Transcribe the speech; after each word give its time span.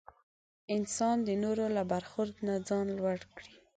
انسان 0.75 1.17
د 1.27 1.29
نورو 1.43 1.65
له 1.75 1.83
برخورد 1.91 2.33
نه 2.47 2.55
ځان 2.67 2.85
لوړ 2.97 3.19
کړي. 3.35 3.53